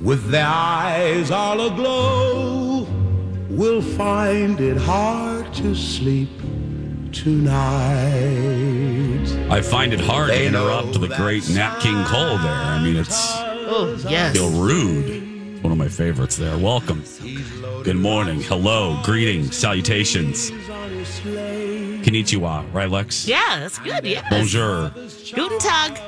[0.00, 2.86] With their eyes all aglow,
[3.50, 6.30] we'll find it hard to sleep
[7.12, 7.98] tonight.
[9.50, 12.52] I find it hard They to interrupt the great that Nat King Cole there.
[12.52, 13.16] I mean, it's
[13.70, 14.34] Oh, yes.
[14.36, 15.54] feel rude.
[15.54, 16.56] It's one of my favorites there.
[16.56, 17.02] Welcome.
[17.82, 18.40] Good morning.
[18.40, 19.00] Hello.
[19.02, 19.56] Greetings.
[19.56, 20.50] Salutations.
[22.04, 22.72] Konnichiwa.
[22.72, 23.26] Right, Lex?
[23.26, 24.04] Yeah, that's good.
[24.04, 24.24] Yes.
[24.30, 24.92] Bonjour.
[25.34, 25.98] Guten Tag.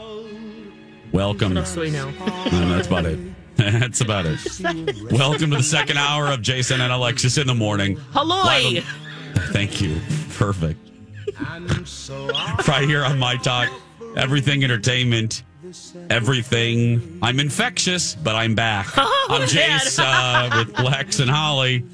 [1.12, 1.54] Welcome.
[1.54, 2.08] What else we know?
[2.52, 3.18] And that's about it.
[3.80, 4.38] That's about it.
[5.12, 7.98] Welcome to the second hour of Jason and Alexis in the morning.
[8.14, 8.84] Live-
[9.52, 10.00] Thank you.
[10.30, 10.78] Perfect.
[12.66, 13.68] right here on My Talk,
[14.16, 15.42] everything entertainment,
[16.08, 17.18] everything.
[17.22, 18.86] I'm infectious, but I'm back.
[18.96, 21.84] Oh, I'm Jace uh, with Lex and Holly.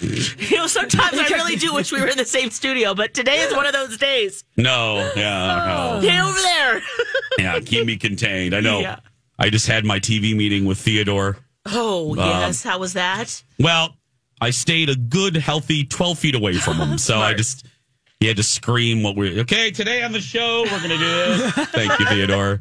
[0.00, 3.40] You know, sometimes I really do wish we were in the same studio, but today
[3.40, 4.44] is one of those days.
[4.56, 6.74] No, yeah, Hey, over there.
[6.74, 6.82] no.
[7.38, 8.54] Yeah, keep me contained.
[8.54, 8.80] I know.
[8.86, 8.98] Yeah.
[9.38, 11.36] I just had my TV meeting with Theodore.
[11.66, 12.62] Oh, Um, yes.
[12.62, 13.42] How was that?
[13.58, 13.96] Well,
[14.40, 16.98] I stayed a good, healthy 12 feet away from him.
[16.98, 17.66] So I just,
[18.20, 20.98] he had to scream what we're, okay, today on the show, we're going to do
[20.98, 21.52] this.
[21.70, 22.60] Thank you, Theodore.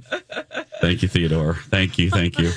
[0.82, 1.54] Thank you, Theodore.
[1.70, 2.10] Thank you.
[2.10, 2.52] Thank you.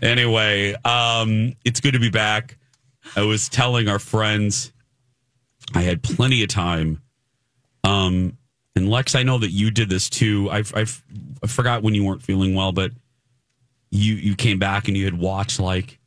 [0.00, 2.56] Anyway, um, it's good to be back.
[3.16, 4.72] I was telling our friends
[5.74, 7.02] I had plenty of time.
[7.84, 8.38] Um,
[8.74, 10.48] and Lex, I know that you did this too.
[10.50, 11.02] I've, I've,
[11.42, 12.92] I forgot when you weren't feeling well, but
[13.92, 15.98] you, you came back and you had watched like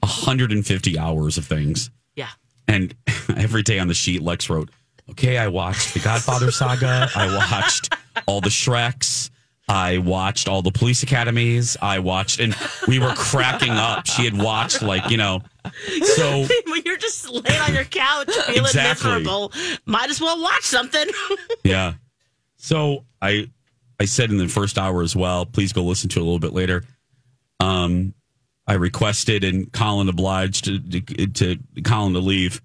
[0.00, 1.90] 150 hours of things.
[2.14, 2.28] Yeah.
[2.68, 2.94] And
[3.36, 4.70] every day on the sheet, Lex wrote,
[5.10, 7.08] Okay, I watched the Godfather saga.
[7.14, 7.92] I watched
[8.26, 9.30] all the Shreks.
[9.68, 11.76] I watched all the police academies.
[11.80, 12.54] I watched, and
[12.86, 14.06] we were cracking up.
[14.06, 15.40] She had watched, like, you know,
[16.16, 19.10] so when you're just laying on your couch feeling Exactly.
[19.10, 19.52] miserable,
[19.86, 21.06] might as well watch something.
[21.64, 21.94] yeah.
[22.56, 23.48] So I,
[23.98, 25.46] I said in the first hour as well.
[25.46, 26.84] Please go listen to it a little bit later.
[27.62, 28.14] Um,
[28.66, 32.60] I requested and Colin obliged to, to, to Colin to leave.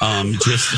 [0.00, 0.68] Um, just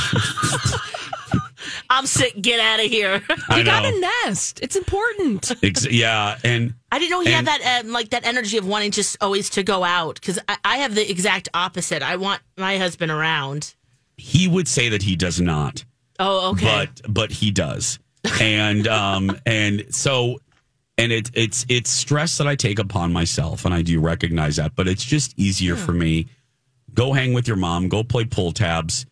[1.90, 2.40] I'm sick.
[2.40, 3.22] Get out of here.
[3.48, 3.96] I You got know.
[3.96, 4.60] a nest.
[4.62, 5.52] It's important.
[5.62, 8.66] Ex- yeah, and I didn't know he And- had that um, like that energy of
[8.66, 12.02] wanting just always to go out because I, I have the exact opposite.
[12.02, 13.74] I want my husband around.
[14.16, 15.84] he would say that he does not,
[16.18, 16.88] Oh, okay.
[17.04, 17.98] but but he does,
[18.40, 20.38] and um and so
[20.96, 24.74] and it it's it's stress that I take upon myself, and I do recognize that,
[24.74, 26.26] but it's just easier for me.
[26.92, 27.88] Go hang with your mom.
[27.88, 29.06] Go play pull tabs.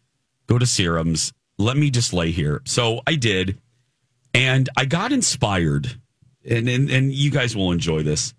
[0.46, 1.32] Go to serums.
[1.58, 2.62] Let me just lay here.
[2.64, 3.58] So I did,
[4.34, 5.98] and I got inspired,
[6.48, 8.34] and and, and you guys will enjoy this.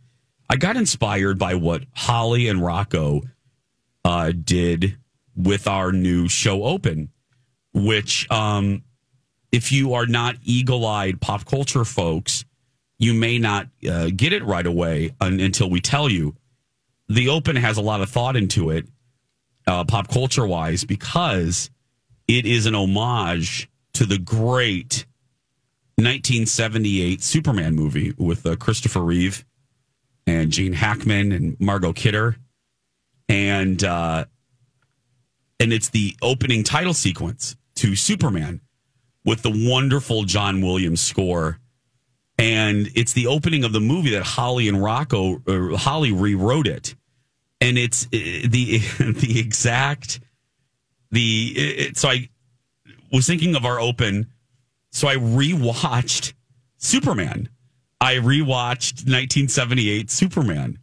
[0.50, 3.22] I got inspired by what Holly and Rocco
[4.06, 4.98] uh, did
[5.36, 7.10] with our new show open,
[7.74, 8.84] which, um,
[9.52, 12.46] if you are not eagle eyed pop culture folks,
[13.04, 16.36] you may not uh, get it right away un- until we tell you.
[17.10, 18.88] The open has a lot of thought into it,
[19.68, 21.70] uh, pop culture wise, because
[22.30, 25.06] it is an homage to the great
[25.98, 29.44] 1978 Superman movie with uh, Christopher Reeve
[30.26, 32.38] and Gene Hackman and Margot Kidder.
[33.28, 34.26] And, uh,
[35.60, 38.62] and it's the opening title sequence to Superman
[39.26, 41.60] with the wonderful John Williams score.
[42.38, 45.42] And it's the opening of the movie that Holly and Rocco,
[45.78, 46.96] Holly rewrote it.
[47.62, 50.20] And it's uh, the, the exact,
[51.12, 52.30] the, it, so I
[53.12, 54.32] was thinking of our open.
[54.92, 56.34] So I rewatched
[56.78, 57.50] Superman.
[58.02, 60.80] I rewatched 1978 Superman.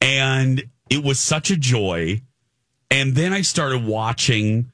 [0.00, 2.22] And it was such a joy.
[2.90, 4.72] And then I started watching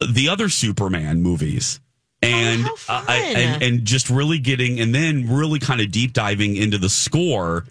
[0.00, 1.80] the other Superman movies.
[2.26, 6.12] And, Oh, uh, I, and and just really getting and then really kind of deep
[6.12, 7.64] diving into the score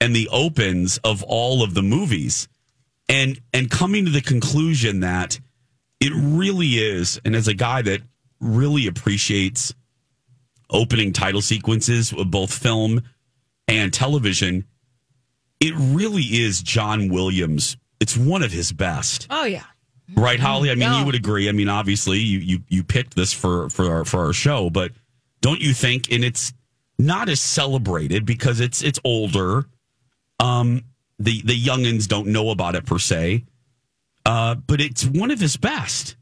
[0.00, 2.48] and the opens of all of the movies.
[3.08, 5.38] And and coming to the conclusion that
[6.00, 8.02] it really is and as a guy that
[8.40, 9.74] really appreciates
[10.68, 13.02] opening title sequences of both film
[13.68, 14.64] and television
[15.60, 17.76] it really is John Williams.
[17.98, 19.26] It's one of his best.
[19.30, 19.64] Oh yeah.
[20.14, 21.00] Right Holly I mean Yeah.
[21.00, 24.24] you would agree I mean obviously you you you picked this for for our for
[24.24, 24.92] our show but
[25.40, 26.52] don't you think and it's
[26.98, 29.66] not as celebrated because it's it's older
[30.40, 30.84] um
[31.18, 33.44] the the youngins don't know about it per se
[34.24, 36.16] uh but it's one of his best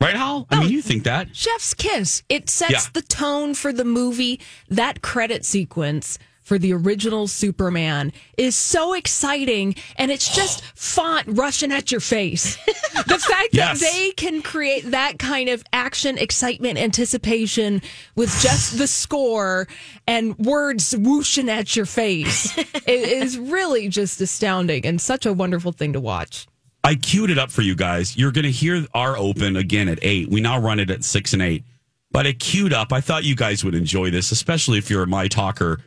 [0.00, 2.22] right Hal I mean you think that Chef's Kiss.
[2.28, 2.80] It sets Yeah.
[2.92, 4.40] the tone for the movie.
[4.68, 11.72] That credit sequence for the original Superman is so exciting and it's just font rushing
[11.72, 12.56] at your face.
[12.66, 13.80] the fact Yes.
[13.80, 17.82] that they can create that kind of action, excitement, anticipation
[18.14, 19.66] with just the score
[20.06, 25.72] and words whooshing at your face it is really just astounding and such a wonderful
[25.72, 26.46] thing to watch.
[26.82, 28.14] I queued it up for you guys.
[28.16, 30.28] You're going to hear our open again at eight.
[30.28, 31.64] We now run it at six and eight.
[32.10, 32.92] But I queued up.
[32.92, 35.80] I thought you guys would enjoy this, especially if you're a my talker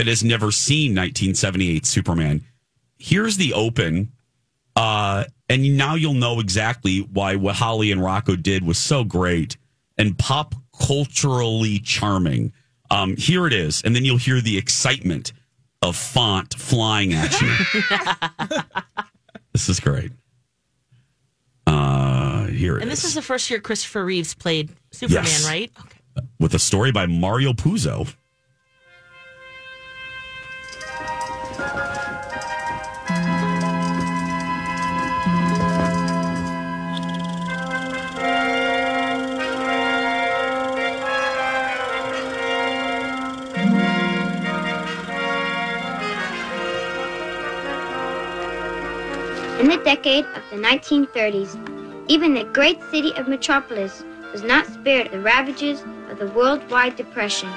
[0.00, 2.42] that has never seen 1978 Superman.
[2.96, 4.10] Here's the open,
[4.74, 9.58] uh, and now you'll know exactly why what Holly and Rocco did was so great
[9.98, 12.54] and pop culturally charming.
[12.90, 15.34] Um, here it is, and then you'll hear the excitement
[15.82, 17.54] of font flying at you.
[19.52, 20.12] this is great.
[21.66, 23.10] Uh, here it And this is.
[23.10, 25.46] is the first year Christopher Reeves played Superman, Yes.
[25.46, 25.70] right?
[25.78, 26.26] Okay.
[26.38, 28.14] with a story by Mario Puzo.
[49.60, 54.02] In the decade of the 1930s, even the great city of Metropolis
[54.32, 57.50] was not spared the ravages of the worldwide depression.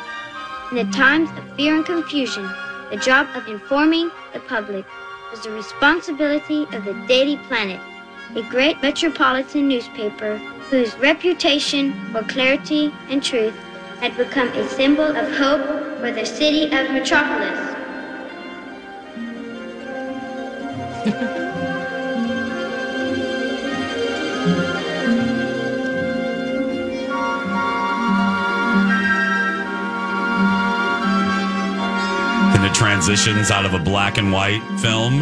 [0.71, 2.43] In the times of fear and confusion,
[2.91, 4.83] the job of informing the public
[5.31, 7.79] was the responsibility of the Daily Planet,
[8.35, 10.35] a great metropolitan newspaper
[10.69, 13.55] whose reputation for clarity and truth
[14.01, 15.65] had become a symbol of hope
[16.01, 17.69] for the city of Metropolis.
[32.83, 35.13] transitions out of a black and white film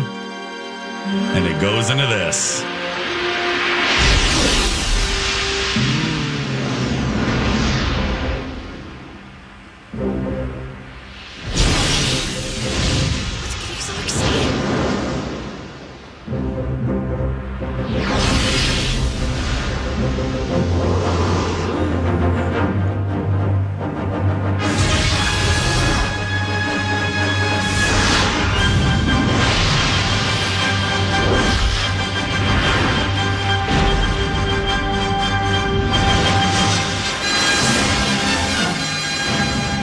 [1.36, 2.64] and it goes into this.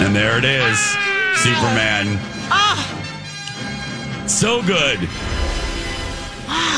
[0.08, 0.78] And there it is.
[1.37, 2.16] Superman.
[2.50, 4.25] Ah!
[4.26, 4.99] So good.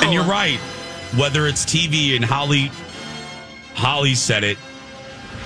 [0.02, 0.58] And you're right.
[1.16, 2.72] Whether it's TV and Holly
[3.74, 4.58] Holly said it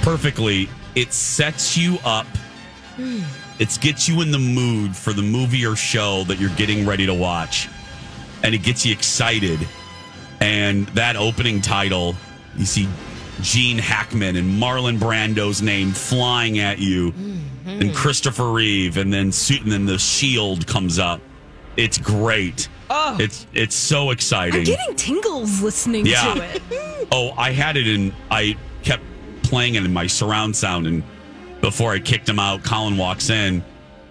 [0.00, 2.26] perfectly, it sets you up.
[3.58, 7.04] It gets you in the mood for the movie or show that you're getting ready
[7.04, 7.68] to watch.
[8.42, 9.58] And it gets you excited.
[10.40, 12.16] And that opening title,
[12.56, 12.88] you see
[13.42, 17.12] Gene Hackman and Marlon Brando's name flying at you,
[17.66, 21.21] and Christopher Reeve, and then Su- and then the Shield comes up.
[21.76, 22.68] It's great.
[22.90, 23.16] Oh.
[23.18, 24.61] It's it's so exciting.
[24.61, 26.35] I'm getting tingles listening Yeah.
[26.35, 26.62] to it.
[27.12, 28.14] Oh, I had it in.
[28.30, 29.02] I kept
[29.42, 31.02] playing it in my surround sound, and
[31.61, 33.62] before I kicked him out, Colin walks in,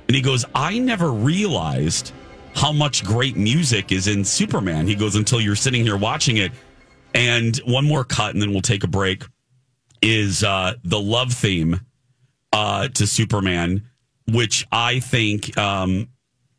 [0.07, 2.11] and he goes, "I never realized
[2.55, 6.51] how much great music is in Superman." He goes, "Until you're sitting here watching it."
[7.15, 9.23] And one more cut, and then we'll take a break.
[10.01, 11.79] Is uh, the love theme
[12.53, 13.89] uh, to Superman,
[14.31, 16.07] which I think um,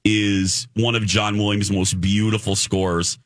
[0.05, 3.19] is one of John Williams' most beautiful scores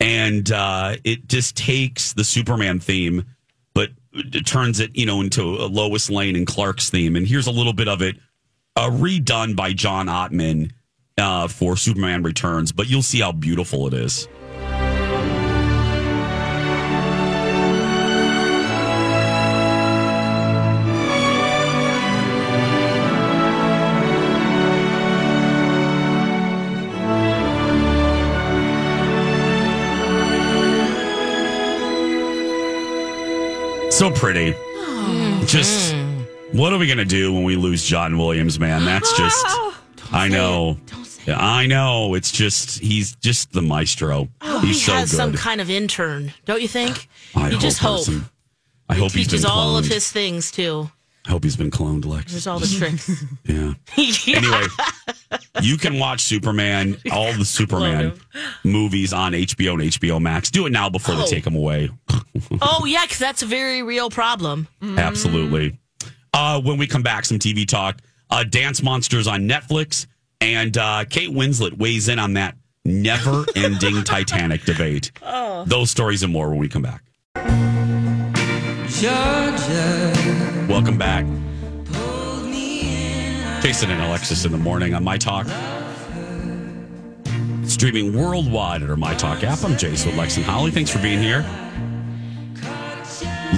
[0.00, 3.24] and uh, it just takes the Superman theme,
[3.74, 7.16] but it turns it, you know, into Lois Lane and Clark's theme.
[7.16, 8.16] And here's a little bit of it,
[8.76, 10.72] uh, redone by John Ottman
[11.18, 12.72] uh, for Superman Returns.
[12.72, 14.28] But you'll see how beautiful it is.
[33.96, 34.52] So pretty.
[35.46, 35.94] Just
[36.52, 38.84] what are we gonna do when we lose John Williams, man?
[38.84, 39.46] That's just
[40.12, 40.76] I know.
[41.24, 42.12] Yeah, I know.
[42.14, 44.28] It's just he's just the maestro.
[44.42, 45.16] Oh, he's he so has good.
[45.16, 47.08] some kind of intern, don't you think?
[47.34, 48.06] I you just hope.
[48.88, 49.92] I He hope he's been teaches all of cloned.
[49.94, 50.90] his things too.
[51.26, 52.30] I hope he's been cloned, Lex.
[52.32, 53.10] There's all the tricks.
[53.44, 53.74] Yeah.
[53.96, 54.36] Yeah.
[54.36, 54.66] Anyway,
[55.62, 58.12] you can watch Superman, all the Superman
[58.64, 60.50] movies on HBO and HBO Max.
[60.50, 61.26] Do it now before they Oh.
[61.26, 61.90] take them away.
[62.60, 64.68] Oh yeah, because that's a very real problem.
[64.82, 65.78] Absolutely.
[66.34, 67.98] Uh, when we come back, some TV talk.
[68.28, 70.06] Uh, Dance Monsters on Netflix,
[70.40, 75.12] and uh, Kate Winslet weighs in on that never-ending Titanic debate.
[75.22, 75.64] Oh.
[75.66, 77.02] Those stories and more when we come back.
[80.70, 81.26] Welcome back.
[83.60, 85.46] Jason and Alexis in the morning on My Talk.
[87.68, 89.62] Streaming worldwide at our My Talk app.
[89.64, 90.70] I'm Jason with Lex and Holly.
[90.70, 91.44] Thanks for being here.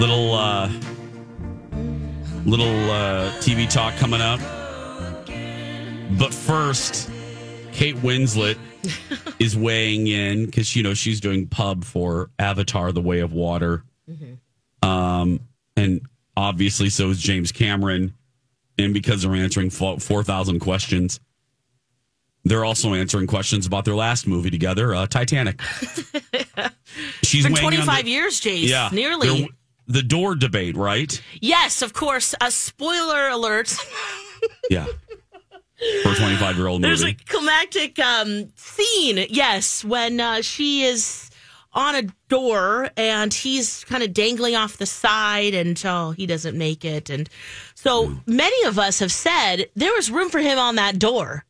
[0.00, 0.68] Little uh
[2.45, 4.40] little uh TV talk coming up.
[6.18, 7.09] But first,
[7.71, 8.59] Kate Winslet
[9.38, 13.85] is weighing in because you know she's doing pub for Avatar: The Way of Water.
[14.82, 15.40] Um,
[15.76, 16.00] and
[16.37, 18.14] obviously, so is James Cameron.
[18.78, 21.18] And because they're answering four thousand questions,
[22.44, 25.61] they're also answering questions about their last movie together, uh, Titanic.
[27.23, 28.68] She's For weighing in on 25 the- years, Jace.
[28.68, 29.50] Yeah, Nearly.
[29.90, 31.20] The door debate, right?
[31.40, 32.35] Yes, of course.
[32.40, 33.75] A spoiler alert.
[34.70, 34.85] Yeah,
[36.04, 37.16] for a twenty-five-year-old movie, There's movie.
[37.20, 41.27] a climactic um, scene, yes, when uh, she is
[41.72, 46.56] on a door and he's kind of dangling off the side until oh, he doesn't
[46.56, 47.10] make it.
[47.10, 47.28] And
[47.75, 48.18] so hmm.
[48.26, 51.44] many of us have said there was room for him on that door.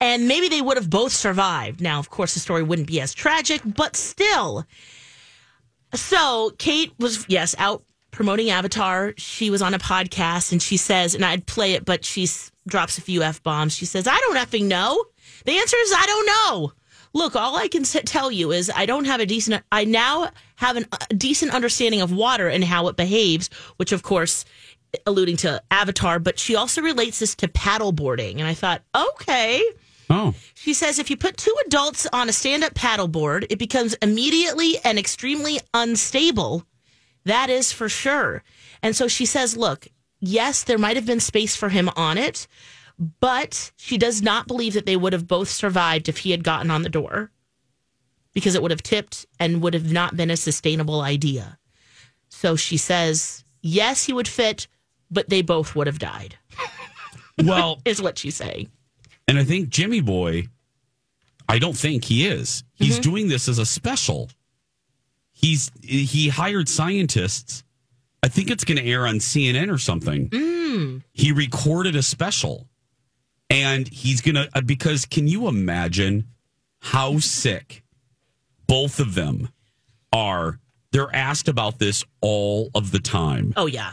[0.00, 1.80] And maybe they would have both survived.
[1.80, 4.64] Now, of course, the story wouldn't be as tragic, but still.
[5.94, 9.12] So Kate was, yes, out promoting Avatar.
[9.18, 12.28] She was on a podcast and she says, and I'd play it, but she
[12.66, 13.74] drops a few F bombs.
[13.74, 15.04] She says, I don't effing know.
[15.44, 16.72] The answer is, I don't know.
[17.12, 20.76] Look, all I can tell you is I don't have a decent, I now have
[20.76, 24.44] an, a decent understanding of water and how it behaves, which of course,
[25.06, 28.38] alluding to Avatar, but she also relates this to paddleboarding.
[28.38, 29.62] And I thought, okay.
[30.08, 33.94] Oh, She says if you put two adults on a stand up paddleboard, it becomes
[33.94, 36.64] immediately and extremely unstable.
[37.24, 38.42] That is for sure.
[38.82, 39.86] And so she says, look,
[40.20, 42.48] yes, there might have been space for him on it,
[43.18, 46.70] but she does not believe that they would have both survived if he had gotten
[46.70, 47.30] on the door
[48.34, 51.58] because it would have tipped and would have not been a sustainable idea.
[52.28, 54.68] So she says, yes, he would fit,
[55.10, 56.36] but they both would have died,
[57.42, 58.68] well, is what she's saying.
[59.26, 60.48] and I think Jimmy Boy,
[61.48, 62.62] I don't think he is.
[62.74, 63.10] He's Mm-hmm.
[63.10, 64.30] doing this as a special.
[65.32, 67.64] He's he hired scientists.
[68.22, 70.28] I think it's going to air on CNN or something.
[70.28, 71.02] Mm.
[71.12, 72.68] He recorded a special,
[73.50, 76.28] and he's going to because can you imagine
[76.78, 77.82] how sick
[78.66, 79.48] both of them
[80.12, 80.58] are?
[80.92, 83.52] They're asked about this all of the time.
[83.56, 83.92] Oh, yeah.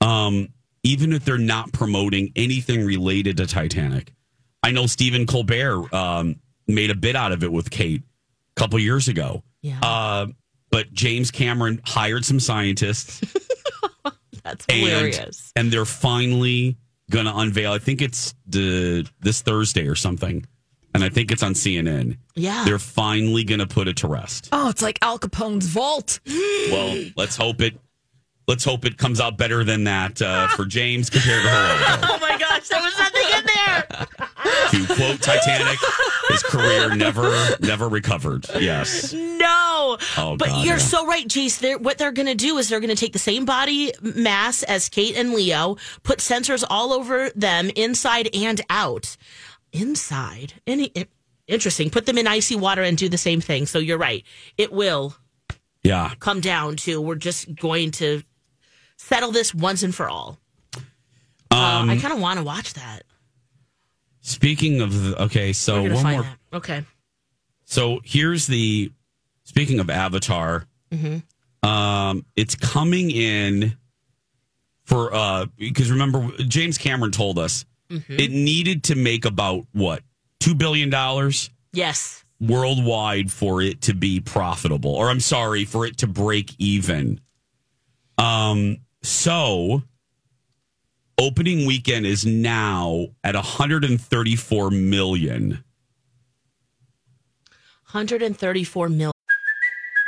[0.00, 0.48] um,
[0.82, 4.12] even if they're not promoting anything related to Titanic.
[4.62, 8.02] I know Stephen Colbert um, made a bit out of it with Kate
[8.56, 9.42] a couple years ago.
[9.62, 9.78] Yeah.
[9.82, 10.26] Uh,
[10.70, 13.20] but James Cameron hired some scientists
[14.42, 15.52] That's and, hilarious.
[15.56, 16.76] and they're finally
[17.10, 17.72] going to unveil.
[17.72, 20.46] I think it's the this Thursday or something.
[20.92, 22.16] And I think it's on CNN.
[22.34, 22.64] Yeah.
[22.64, 24.48] They're finally going to put it to rest.
[24.50, 26.18] Oh, it's like Al Capone's vault.
[26.70, 27.78] Well, let's hope it.
[28.46, 31.98] Let's hope it comes out better than that uh, for James compared to her.
[32.10, 34.28] Oh my gosh, there was nothing in there.
[34.70, 35.78] to quote Titanic,
[36.28, 37.30] his career never
[37.60, 38.46] never recovered.
[38.58, 39.12] Yes.
[39.12, 39.96] No.
[40.16, 40.82] Oh, but God, you're yeah.
[40.82, 41.58] so right, Jace.
[41.58, 44.62] They're, what they're going to do is they're going to take the same body mass
[44.62, 49.16] as Kate and Leo, put sensors all over them, inside and out.
[49.72, 50.54] Inside.
[50.66, 50.92] Any,
[51.46, 51.90] interesting.
[51.90, 53.66] Put them in icy water and do the same thing.
[53.66, 54.24] So you're right.
[54.58, 55.14] It will
[55.82, 56.12] Yeah.
[56.20, 58.22] come down to we're just going to
[58.96, 60.38] settle this once and for all.
[61.50, 63.02] uh, I kind of want to watch that.
[64.22, 66.22] Speaking of the, okay, so We're going to one more.
[66.22, 66.56] that.
[66.56, 66.84] Okay.
[67.64, 68.92] So here's the.
[69.44, 70.66] Speaking of Avatar,
[71.62, 73.76] um, it's coming in
[74.84, 80.02] for uh because remember James Cameron told us it needed to make about what
[80.38, 82.24] two billion dollars Yes.
[82.40, 87.20] worldwide for it to be profitable or i'm sorry for it to break even
[88.18, 89.82] um so
[91.20, 95.62] opening weekend is now at 134 million
[97.92, 99.12] 134 million.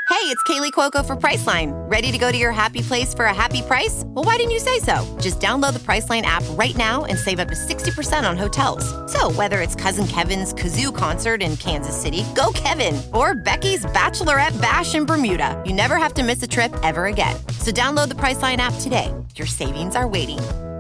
[0.09, 1.73] Hey, it's Kaley Cuoco for Priceline.
[1.91, 4.05] Ready to go to your happy place for a happy price?
[4.07, 5.05] Well, why didn't you say so?
[5.21, 8.85] Just download the Priceline app right now and save up to 60% on hotels.
[9.13, 14.61] So, whether it's Cousin Kevin's Kazoo concert in Kansas City, go Kevin, or Becky's Bachelorette
[14.63, 17.37] Bash in Bermuda, you never have to miss a trip ever again.
[17.59, 19.13] So, download the Priceline app today.
[19.35, 20.39] Your savings are waiting.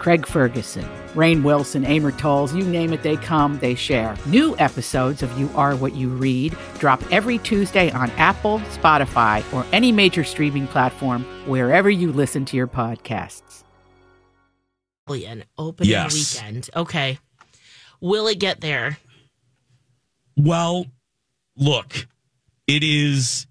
[0.00, 4.16] Craig Ferguson, Rainn Wilson, Amor Towles, you name it, they come, they share.
[4.24, 9.66] New episodes of You Are What You Read drop every Tuesday on Apple, Spotify, or
[9.72, 13.62] any major streaming platform wherever you listen to your podcasts.
[15.08, 16.40] An opening Yes.
[16.40, 16.70] weekend.
[16.74, 17.18] Okay.
[18.00, 18.96] Will it get there?
[20.36, 20.86] Well,
[21.56, 22.06] look,
[22.66, 23.46] it is.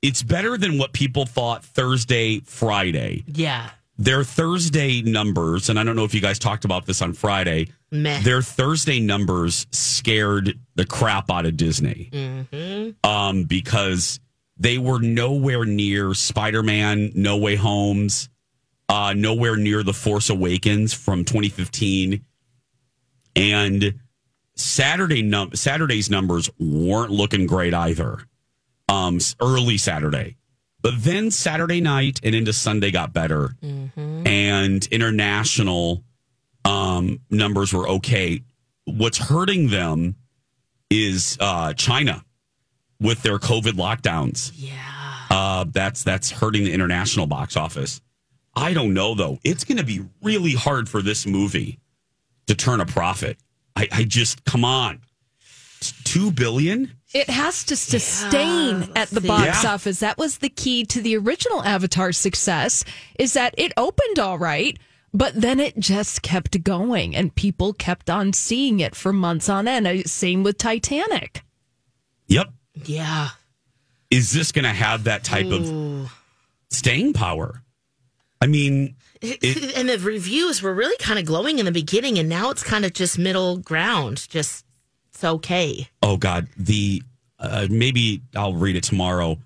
[0.00, 3.22] It's better than what people thought Thursday, Friday.
[3.28, 3.70] Yeah.
[3.98, 7.68] Their Thursday numbers, and I don't know if you guys talked about this on Friday.
[7.90, 8.20] Meh.
[8.22, 13.08] Their Thursday numbers scared the crap out of Disney Mm-hmm.
[13.08, 14.18] um, because
[14.56, 18.28] they were nowhere near Spider Man, No Way Homes,
[18.88, 22.24] uh, nowhere near The Force Awakens from 2015.
[23.36, 23.94] And
[24.56, 28.18] Saturday num- Saturday's numbers weren't looking great either.
[28.88, 30.36] Um, early Saturday,
[30.82, 36.02] but then Saturday night and into Sunday got better, and international
[36.64, 38.42] um, numbers were okay.
[38.84, 40.16] What's hurting them
[40.90, 42.24] is uh, China
[43.00, 44.52] with their COVID lockdowns.
[44.54, 44.76] Yeah.
[45.30, 48.00] Uh, that's that's hurting the international box office.
[48.54, 49.38] I don't know though.
[49.44, 51.80] It's going to be really hard for this movie
[52.48, 53.38] to turn a profit.
[53.74, 55.00] I, I just come on,
[55.78, 56.92] It's two billion.
[57.14, 59.28] It has to sustain Yeah, at the see.
[59.28, 59.74] box Yeah.
[59.74, 60.00] office.
[60.00, 62.84] That was the key to the original Avatar success
[63.18, 64.78] is that it opened all right,
[65.12, 69.68] but then it just kept going and people kept on seeing it for months on
[69.68, 69.86] end.
[69.86, 71.42] Uh, Same with Titanic.
[72.28, 72.50] Yep.
[72.86, 73.28] Yeah.
[74.10, 76.10] Is this going to have that type of
[76.70, 77.62] staying power?
[78.40, 82.28] I mean, it, and the reviews were really kind of glowing in the beginning, and
[82.28, 84.26] now it's kind of just middle ground.
[84.28, 84.61] Just
[85.22, 85.88] it's okay.
[86.02, 87.02] oh god, the
[87.38, 89.38] uh, maybe I'll read it tomorrow.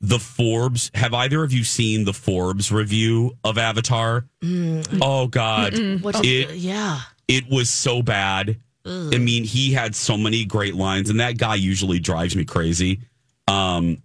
[0.00, 0.90] The Forbes.
[0.94, 4.26] Have either of you seen the Forbes review of Avatar?
[5.00, 6.24] Oh God, What?
[6.24, 7.00] It- yeah.
[7.28, 8.58] it was so bad.
[8.84, 13.00] I mean, he had so many great lines, and that guy usually drives me crazy.
[13.48, 14.00] Um,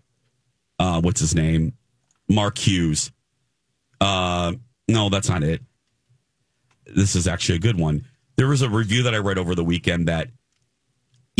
[0.79, 1.73] uh, what's his name?
[2.27, 3.11] Mark Hughes.
[3.99, 4.53] Uh,
[4.87, 5.61] no, that's not it.
[6.87, 8.05] This is actually a good one.
[8.37, 10.29] There was a review that I read over the weekend that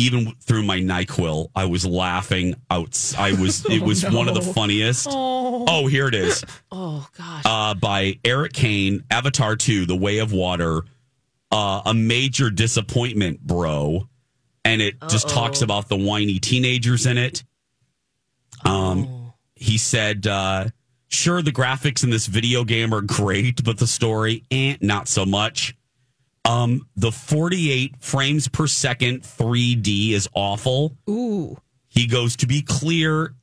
[0.02, 3.14] even through my Nyquil, I was laughing out.
[3.18, 3.66] I was.
[3.70, 5.08] It was one of the funniest.
[5.10, 5.88] Oh.
[5.88, 7.44] here it is Oh gosh.
[7.46, 10.82] uh, by Erik Kain, Avatar 2, The Way of Water,
[11.52, 14.08] uh, a major disappointment, bro.
[14.64, 17.44] And it just talks about the whiny teenagers in it.
[18.66, 20.66] Um, He said, uh,
[21.08, 25.26] sure, the graphics in this video game are great, but the story, eh, not so
[25.26, 25.76] much.
[26.46, 30.98] Um, the 48 frames per second 3D is awful.
[31.10, 31.58] Ooh.
[31.88, 33.36] He goes, to be clear,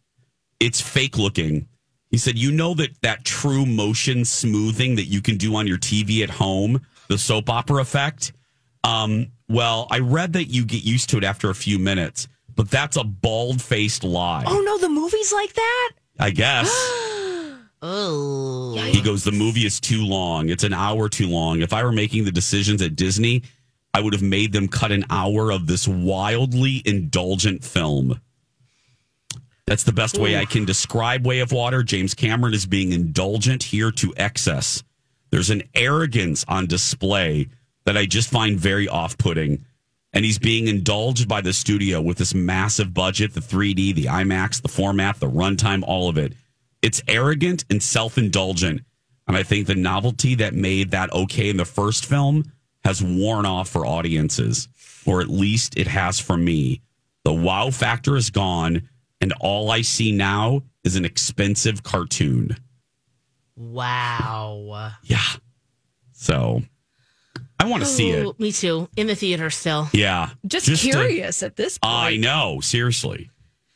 [0.58, 1.68] it's fake looking.
[2.10, 5.78] He said, you know that that true motion smoothing that you can do on your
[5.78, 8.32] TV at home, the soap opera effect.
[8.82, 12.70] Um, well, I read that you get used to it after a few minutes, but
[12.70, 14.44] that's a bald faced lie.
[14.46, 15.90] Oh no, the movie's like that?
[16.18, 16.70] I guess.
[17.82, 18.74] oh.
[18.90, 20.48] He goes, the movie is too long.
[20.48, 21.60] It's an hour too long.
[21.60, 23.42] If I were making the decisions at Disney,
[23.94, 28.20] I would have made them cut an hour of this wildly indulgent film.
[29.66, 31.82] That's the best way I can describe Way of Water.
[31.82, 34.82] James Cameron is being indulgent here to excess.
[35.30, 37.48] There's an arrogance on display
[37.84, 39.64] that I just find very off putting.
[40.14, 44.62] And he's being indulged by the studio with this massive budget the 3D, the IMAX,
[44.62, 46.32] the format, the runtime, all of it.
[46.82, 48.82] It's arrogant and self indulgent.
[49.26, 52.50] And I think the novelty that made that okay in the first film
[52.84, 54.68] has worn off for audiences,
[55.04, 56.80] or at least it has for me.
[57.24, 58.88] The wow factor is gone,
[59.20, 62.56] and all I see now is an expensive cartoon.
[63.56, 64.92] Wow.
[65.02, 65.18] Yeah.
[66.12, 66.62] So
[67.60, 68.38] I want to see it.
[68.40, 68.88] Me too.
[68.96, 69.88] In the theater still.
[69.92, 70.30] Yeah.
[70.46, 71.92] Just, to- curious at this point.
[71.92, 72.60] I know.
[72.60, 73.30] Seriously.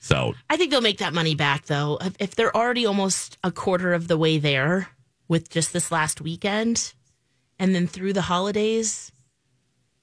[0.04, 1.98] So I think they'll make that money back though.
[2.18, 4.88] If- they're already almost a quarter of the way there
[5.28, 6.92] with just this last weekend
[7.60, 9.12] and then through the holidays,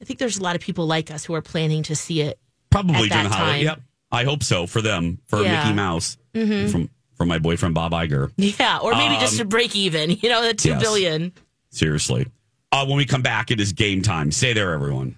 [0.02, 2.40] I think there's a lot of people like us who are planning to see it.
[2.72, 3.64] Probably during the holiday.
[3.64, 3.82] Yep.
[4.12, 5.64] I hope so for them, for Yeah.
[5.64, 6.72] Mickey Mouse, Mhm.
[6.72, 8.32] from from my boyfriend Bob Iger.
[8.38, 10.12] Yeah, or maybe just to Um, break even.
[10.22, 10.82] You know, the two yes.
[10.82, 11.34] billion.
[11.70, 12.26] Seriously.
[12.72, 14.32] Uh, when we come back, it is game time.
[14.32, 15.18] Stay there, everyone.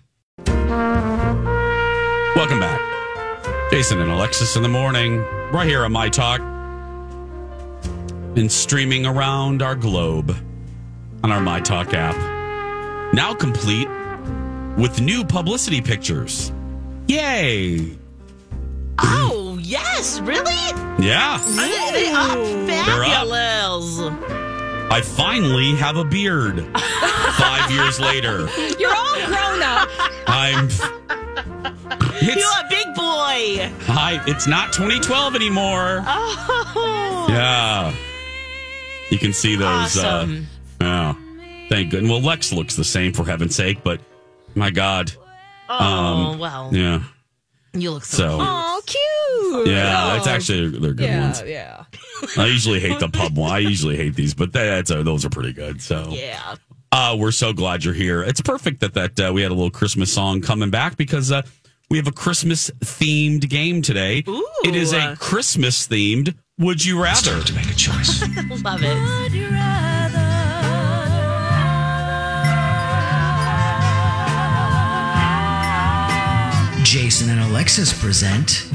[2.36, 2.82] Welcome back.
[3.72, 5.20] Jason and Alexis in the morning,
[5.54, 6.42] right here on My Talk,
[8.36, 10.36] and streaming around our globe
[11.24, 12.18] on our My Talk app.
[13.14, 13.88] Now complete
[14.78, 16.52] with new publicity pictures.
[17.08, 17.98] Yay!
[19.00, 20.54] Oh yes, really?
[21.02, 21.38] Yeah.
[21.38, 23.26] They, they are They're up.
[24.92, 25.20] Fabulous.
[25.20, 26.66] I finally have a beard
[27.38, 28.48] five years later.
[28.80, 29.90] You're all grown up.
[30.28, 30.70] I'm.
[32.22, 33.72] You're a big boy.
[33.88, 36.04] Hi, it's not 2012 anymore.
[36.06, 37.26] Oh.
[37.30, 37.94] Yeah.
[39.10, 39.98] You can see those.
[39.98, 40.48] Awesome.
[40.80, 41.14] Uh, yeah.
[41.70, 42.12] Thank goodness.
[42.12, 44.00] Well, Lex looks the same for heaven's sake, but
[44.56, 45.12] my God.
[45.70, 47.04] Oh well, Yeah.
[47.74, 48.18] you look so.
[48.18, 49.00] So, Oh, cute.
[49.66, 51.44] Yeah, it's actually, they're good yeah, ones.
[51.46, 51.84] yeah.
[52.38, 53.52] I usually hate the pub one.
[53.52, 55.82] I usually hate these, but that's uh, those are pretty good.
[55.82, 56.56] So, Yeah.
[56.94, 58.22] Uh, we're so glad you're here.
[58.22, 61.42] It's perfect that that uh, we had a little Christmas song coming back because uh,
[61.90, 64.24] we have a Christmas themed game today.
[64.66, 66.36] It is a Christmas themed.
[66.60, 67.42] Would you rather?
[67.42, 68.22] to make a choice.
[68.64, 69.32] Love it.
[76.84, 78.66] Jason and Alexis present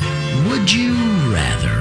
[0.48, 0.92] Would You
[1.32, 1.76] Rather?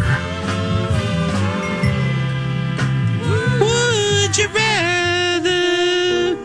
[3.59, 6.37] Would you rather?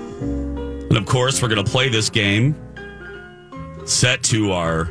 [0.88, 2.54] And of course, we're going to play this game
[3.86, 4.90] set to our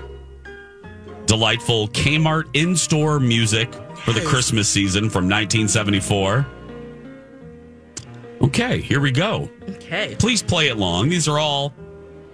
[1.26, 6.46] delightful Kmart in store music for the Christmas season from 1974.
[8.42, 9.50] Okay, here we go.
[9.70, 10.16] Okay.
[10.18, 11.10] Please play it long.
[11.10, 11.74] These are all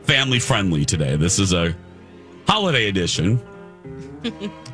[0.03, 1.17] family friendly today.
[1.17, 1.75] This is a
[2.47, 3.41] holiday edition.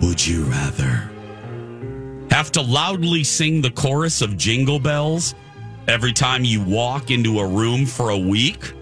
[0.00, 1.10] Would you rather
[2.30, 5.34] have to loudly sing the chorus of Jingle Bells
[5.86, 8.72] every time you walk into a room for a week?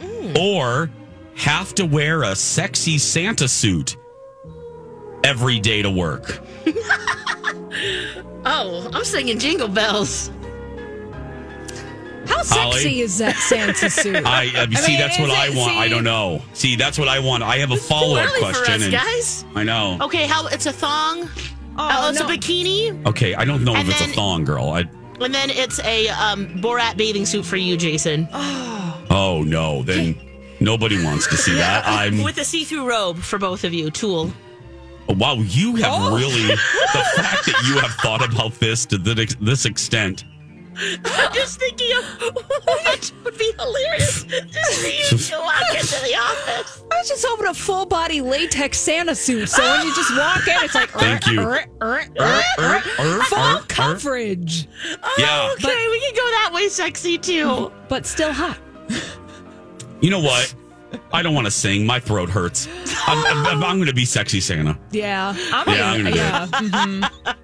[0.00, 0.38] Mm.
[0.38, 0.90] Or
[1.36, 3.96] have to wear a sexy Santa suit
[5.24, 6.40] every day to work?
[8.44, 10.30] Oh, I'm singing Jingle Bells.
[12.30, 12.72] How Holly?
[12.72, 14.24] sexy is that Santa suit?
[14.24, 14.92] I, uh, see.
[14.92, 15.76] mean, that's what I it- want.
[15.76, 16.42] I don't know.
[16.54, 17.42] See, that's what I want.
[17.42, 18.74] I have a follow up early for question.
[18.74, 19.44] us, and- guys.
[19.54, 19.98] I know.
[20.02, 21.28] Okay, how it's a thong?
[21.76, 22.26] Oh, it's no.
[22.26, 24.70] a bikini, Okay, I don't know And if it's a thong, girl.
[24.70, 24.84] I,
[25.20, 30.14] and then it's a um, Borat bathing suit for you, Jason, oh oh no, then
[30.60, 31.84] nobody wants to see that.
[31.86, 32.22] I'm.
[32.22, 33.90] with a see-through robe for both of you.
[33.90, 34.30] Tool.
[35.08, 36.16] Wow, you have Oh.
[36.16, 40.24] really the fact that you have thought about this to th- this extent.
[40.76, 42.04] I'm just thinking of
[42.64, 46.82] what would be hilarious just for you to walk into the office.
[46.90, 49.48] I was just hoping a full body latex Santa suit.
[49.48, 51.36] So when you just walk in, it's like Thank you.
[51.42, 51.52] Full
[51.82, 52.06] er,
[52.58, 53.62] er.
[53.68, 54.66] coverage,
[55.18, 57.72] Yeah, Okay, we can go that way, sexy too.
[57.88, 58.58] but still hot.
[60.00, 60.54] you know what?
[61.12, 61.86] I don't want to sing.
[61.86, 62.66] My throat hurts.
[63.06, 64.78] I'm, I'm, I'm going to be sexy Santa.
[64.90, 66.14] Yeah, I'm Yeah, I'm gonna do it.
[66.16, 66.46] yeah.
[66.46, 67.34] mhm.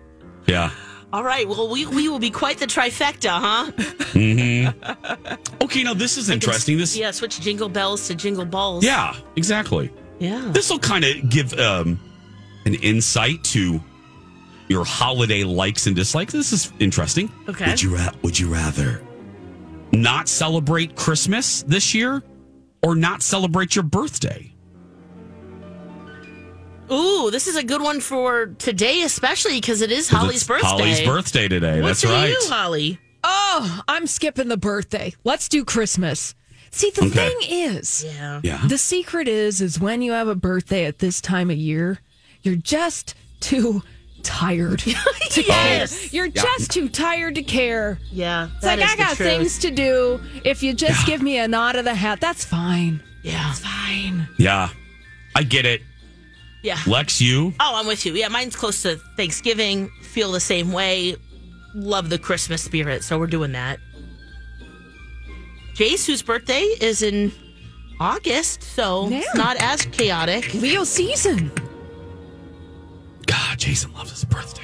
[0.46, 0.70] Yeah.
[1.12, 3.70] All right, well, we, we will be quite the trifecta, huh?
[4.16, 5.62] Mm-hmm.
[5.62, 6.76] Okay, now this is interesting.
[6.78, 8.84] This, Yeah, switch jingle bells to jingle balls.
[8.84, 9.92] yeah, exactly.
[10.18, 10.50] Yeah.
[10.52, 12.00] This will kind of give um,
[12.64, 13.80] an insight to
[14.68, 16.32] your holiday likes and dislikes.
[16.32, 17.30] This is interesting.
[17.48, 17.66] Okay.
[17.70, 19.02] Would you ra- Would you rather
[19.92, 22.22] not celebrate Christmas this year,
[22.82, 24.52] or not celebrate your birthday?
[26.90, 30.44] Ooh, this is a good one for today, especially because it is 'Cause Holly's it's
[30.46, 30.66] birthday.
[30.68, 31.80] Holly's birthday today.
[31.80, 32.28] What That's say right.
[32.30, 32.98] you, Holly?
[33.24, 35.12] Oh, I'm skipping the birthday.
[35.24, 36.34] Let's do Christmas.
[36.70, 37.10] See, the Okay.
[37.28, 38.40] thing is, Yeah.
[38.44, 38.60] Yeah.
[38.68, 41.98] the secret is, is when you have a birthday at this time of year,
[42.42, 43.82] you're just too
[44.22, 44.78] tired
[45.30, 45.98] to Yes.
[45.98, 46.08] care.
[46.12, 47.98] You're just too tired to care.
[48.12, 48.48] Yeah.
[48.56, 50.20] It's like I got things to do.
[50.44, 53.02] If you just give me a nod of the hat, that's fine.
[53.22, 53.50] Yeah.
[53.50, 54.28] It's fine.
[54.38, 54.68] Yeah,
[55.34, 55.82] I get it.
[56.66, 56.78] Yeah.
[56.84, 58.12] Lex, you Oh, I'm with you.
[58.14, 59.88] Yeah, mine's close to Thanksgiving.
[60.02, 61.14] Feel the same way.
[61.76, 63.78] Love the Christmas spirit, so we're doing that.
[65.74, 67.30] Jace, whose birthday is in
[68.00, 69.18] August, so Yeah.
[69.18, 70.52] it's not as chaotic.
[70.54, 71.52] Leo season.
[73.26, 74.62] God, Jason loves his birthday.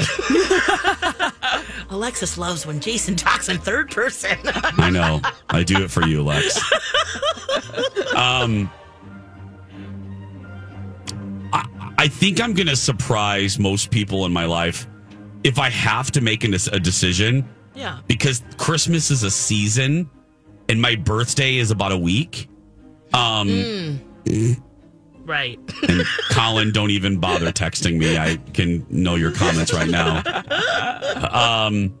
[1.90, 4.36] Alexis loves when Jason talks in third person.
[4.44, 5.20] I know.
[5.48, 6.60] I do it for you, Lex.
[8.16, 8.70] Um,
[12.04, 14.86] I, I think I'm going to surprise most people in my life
[15.42, 18.00] if I have to make an, a decision yeah.
[18.06, 20.10] because Christmas is a season
[20.68, 22.48] and my birthday is about a week.
[23.12, 23.48] Um,
[25.24, 25.58] Right.
[25.88, 28.18] and Colin, don't even bother texting me.
[28.18, 30.22] I can know your comments right now.
[31.30, 31.98] Um,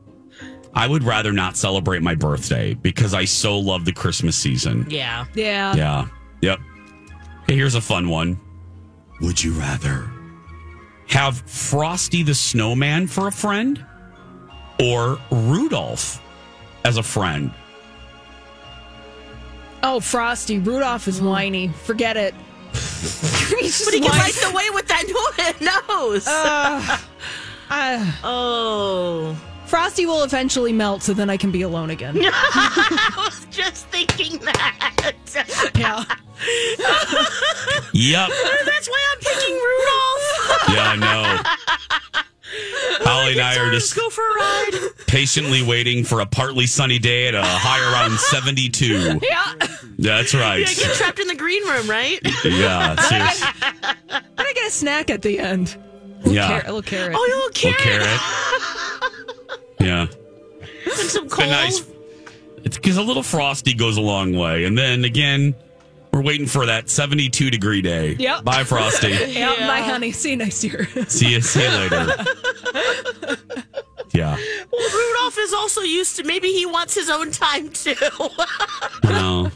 [0.74, 4.86] I would rather not celebrate my birthday because I so love the Christmas season.
[4.90, 5.24] Yeah.
[5.34, 5.74] Yeah.
[5.74, 6.08] Yeah.
[6.42, 6.60] Yep.
[7.46, 8.38] Hey, here's a fun one.
[9.20, 10.10] Would you rather
[11.08, 13.84] have Frosty the Snowman for a friend
[14.80, 16.20] or Rudolph
[16.84, 17.52] as a friend?
[19.82, 20.58] Oh, Frosty.
[20.58, 21.68] Rudolph is whiny.
[21.68, 22.34] Forget it.
[22.72, 24.18] He's But he gets can whiny.
[24.18, 26.26] light the way with that nose.
[26.26, 26.98] Uh,
[28.24, 29.36] oh.
[29.66, 32.16] Frosty will eventually melt, so then I can be alone again.
[33.54, 35.12] I was just thinking that.
[35.76, 36.04] yeah.
[37.96, 38.28] Yep.
[38.66, 40.68] That's why I'm picking Rudolph.
[40.68, 41.42] Yeah, I know.
[43.08, 44.72] Holly and I are Let's just go for a ride.
[45.06, 49.20] patiently waiting for a partly sunny day at a high around 72.
[49.22, 49.54] Yeah.
[49.98, 50.58] That's right.
[50.60, 52.18] Yeah, get trapped in the green room, right?
[52.44, 53.48] Yeah, seriously.
[54.10, 55.76] And I get a snack at the end.
[56.18, 56.48] Little Yeah.
[56.48, 56.66] carrot.
[56.66, 57.16] Little carrot.
[57.16, 58.18] Oh, you little Little carrot.
[58.18, 58.20] carrot.
[59.80, 60.06] Yeah.
[60.84, 61.44] And some It's coal.
[61.44, 61.80] been nice.
[62.64, 64.64] It's because a little frosty goes a long way.
[64.64, 65.54] And then again,
[66.12, 68.14] we're waiting for that 72 degree day.
[68.18, 68.44] Yep.
[68.44, 69.08] Bye, Frosty.
[69.32, 69.66] Yeah, Yeah.
[69.66, 70.12] my honey.
[70.12, 70.86] See you next year.
[71.08, 71.40] see you.
[71.40, 72.06] See you later.
[74.12, 74.36] Yeah.
[74.70, 76.24] Well, Rudolph is also used to.
[76.24, 77.96] Maybe he wants his own time too.
[79.02, 79.50] No.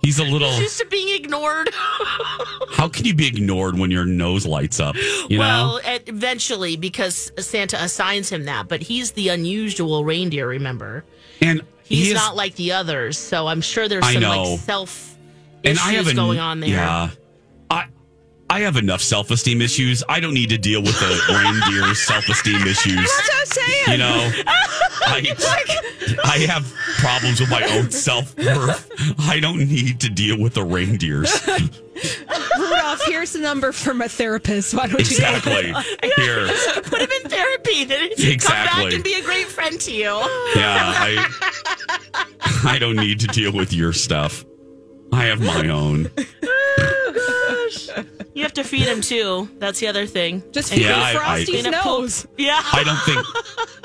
[0.00, 0.48] He's a little.
[0.50, 1.70] He's used to being ignored.
[1.72, 4.94] How can you be ignored when your nose lights up?
[5.28, 5.80] You well, know?
[6.06, 10.46] eventually, because Santa assigns him that, but he's the unusual reindeer.
[10.46, 11.04] Remember,
[11.40, 13.18] And he's he is, not like the others.
[13.18, 15.16] So I'm sure there's some like self
[15.62, 16.70] issues going on there.
[16.70, 17.10] Yeah.
[18.54, 20.04] I I have enough self esteem issues.
[20.08, 22.94] I don't need to deal with the reindeer's self esteem issues.
[22.94, 23.84] That's what I'm saying.
[23.88, 24.30] You know,
[25.06, 28.90] I, I have problems with my own self worth.
[29.18, 31.32] I don't need to deal with the reindeers.
[32.56, 34.72] Rudolph, here's the number from a therapist.
[34.72, 34.98] Why don't you?
[35.00, 35.64] Exactly.
[36.16, 36.46] Here.
[36.84, 37.84] Put him in therapy.
[37.84, 38.84] Then Come Exactly.
[38.84, 40.04] back and be a great friend to you.
[40.54, 42.24] Yeah, I
[42.64, 44.44] I don't need to deal with your stuff.
[45.12, 46.08] I have my own.
[48.34, 49.48] You have to feed him too.
[49.58, 50.42] That's the other thing.
[50.52, 51.72] Just feed Yeah, him I- I- Frosty's poop.
[51.84, 52.26] nose.
[52.36, 52.60] Yeah.
[52.72, 53.26] I don't think,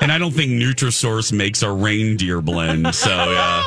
[0.00, 2.94] and I don't think Nutrisource makes a reindeer blend.
[2.94, 3.62] So yeah.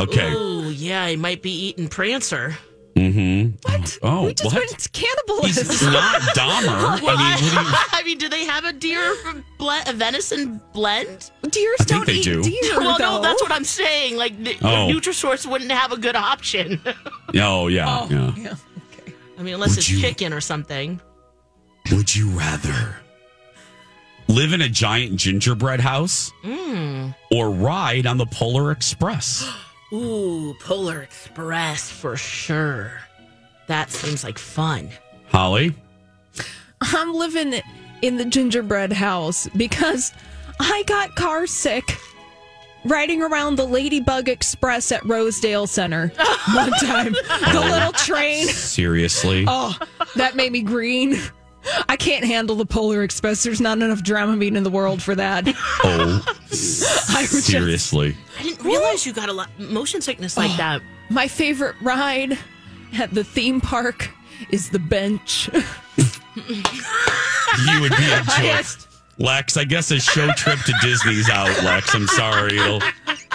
[0.00, 0.32] Okay.
[0.32, 2.56] Ooh, yeah, he might be eating Prancer.
[2.96, 3.33] Mm-hmm.
[3.64, 3.98] What?
[4.02, 4.60] Oh, We just what?
[4.68, 5.66] went cannibalism.
[5.66, 7.02] He's not Dahmer.
[7.02, 7.76] Well, I mean, what do you?
[7.92, 9.14] I mean, do they have a deer
[9.58, 11.30] blend, a venison blend?
[11.48, 12.42] Deers I think don't they eat do.
[12.42, 12.60] deer.
[12.80, 13.16] well, though.
[13.16, 14.16] no, that's what I'm saying.
[14.16, 14.88] Like, the, Oh.
[14.92, 16.80] Nutrisource wouldn't have a good option.
[17.36, 18.32] Oh yeah, Oh, yeah.
[18.36, 18.54] yeah.
[19.38, 21.00] I mean, unless Would it's you- chicken or something.
[21.90, 22.96] Would you rather
[24.28, 27.14] live in a giant gingerbread house Mm.
[27.32, 29.50] or ride on the Polar Express?
[29.92, 33.00] Ooh, Polar Express for sure.
[33.66, 34.90] That seems like fun.
[35.28, 35.74] Holly,
[36.80, 37.60] I'm living
[38.02, 40.12] in the gingerbread house because
[40.60, 41.98] I got car sick
[42.84, 46.08] riding around the Ladybug Express at Rosedale Center
[46.54, 47.12] one time.
[47.14, 48.46] the little train.
[48.46, 49.44] seriously?
[49.48, 49.76] Oh,
[50.16, 51.16] that made me green.
[51.88, 53.42] I can't handle the Polar Express.
[53.42, 55.44] There's not enough Dramamine in the world for that.
[55.82, 58.14] Oh, I was just- seriously?
[58.38, 60.82] I didn't realize you got a lot motion sickness like oh, that.
[61.08, 62.38] My favorite ride
[62.98, 64.10] at the theme park
[64.50, 65.48] is the bench.
[66.36, 68.62] You would be a joy.
[69.18, 71.94] Lex, I guess a show trip to Disney's out, Lex.
[71.94, 72.58] I'm sorry.
[72.58, 72.82] It'll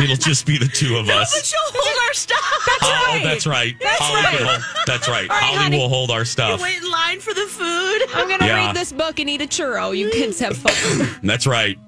[0.02, 1.46] it'll just be the two of But us.
[1.46, 2.64] she'll hold our stuff.
[2.66, 3.24] That's Oh, right.
[3.24, 3.76] that's right.
[3.80, 4.38] That's Holly right.
[4.38, 5.30] can hold- that's right.
[5.30, 5.78] All right, Holly honey.
[5.78, 6.62] will hold our stuff.
[6.62, 8.02] Wait in line for the food.
[8.14, 8.68] I'm going to Yeah.
[8.68, 9.98] read this book and eat a churro.
[9.98, 11.10] You kids have fun.
[11.24, 11.80] That's right.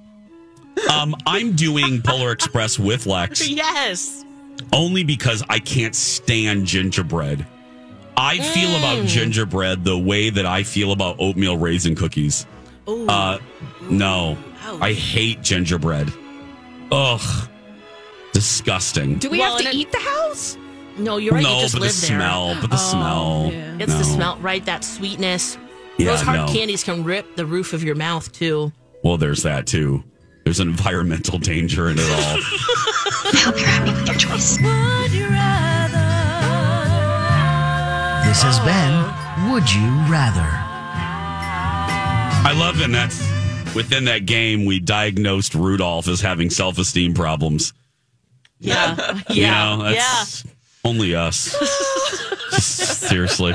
[0.90, 4.24] Um, I'm doing Polar Express with Lex yes.
[4.72, 7.44] only because I can't stand gingerbread.
[8.24, 8.78] I feel Mm.
[8.78, 12.46] about gingerbread the way that I feel about oatmeal raisin cookies.
[12.88, 13.06] Ooh.
[13.08, 13.38] Uh,
[13.90, 14.78] no, Ouch.
[14.80, 16.12] I hate gingerbread.
[16.92, 17.48] Ugh,
[18.32, 19.16] disgusting.
[19.18, 20.56] Do we Well, have to and it- eat the house?
[20.98, 21.42] no, you're right.
[21.42, 21.92] no, you just but the there.
[21.92, 23.50] smell, but the smell.
[23.52, 23.76] yeah.
[23.80, 24.64] It's the smell, right?
[24.66, 25.58] That sweetness.
[25.98, 26.46] Yeah, Those hard no.
[26.52, 28.72] candies can rip the roof of your mouth too.
[29.02, 30.04] Well, there's that too.
[30.44, 32.38] There's an environmental danger in it all.
[38.32, 40.40] This has been Would You Rather?
[42.40, 43.20] I love, and that's
[43.74, 44.64] within that game.
[44.64, 47.74] We diagnosed Rudolph as having self-esteem problems.
[48.58, 48.96] Yeah.
[49.28, 49.34] yeah.
[49.34, 50.44] You know, that's
[50.82, 51.36] only us.
[52.58, 53.54] Seriously,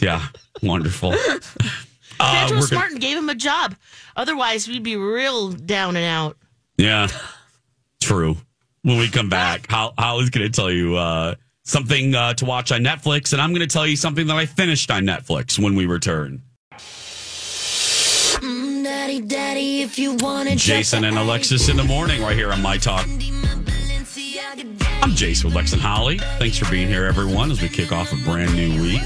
[0.00, 0.26] yeah,
[0.64, 1.10] wonderful.
[1.10, 1.38] yeah.
[2.18, 3.76] Uh, Santa we're gonna- smart and gave him a job.
[4.16, 6.36] Otherwise, we'd be real down and out.
[6.76, 7.06] Yeah,
[8.00, 8.36] true.
[8.82, 12.72] When we come back, Hol- Holly's going to tell you uh, something uh, to watch
[12.72, 15.74] on Netflix, and I'm going to tell you something that I finished on Netflix when
[15.74, 16.42] we return.
[18.40, 22.76] Daddy, daddy, if you wanna Jason and Alexis in the morning, right here on My
[22.78, 23.06] Talk.
[25.02, 26.18] I'm Jason with Lex and Holly.
[26.38, 29.02] Thanks for being here, everyone, as we kick off a brand new week.